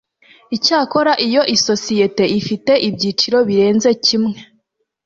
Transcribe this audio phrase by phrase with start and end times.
[0.55, 4.37] Icyakora iyo isosiyete ifite ibyiciro birenze kimwe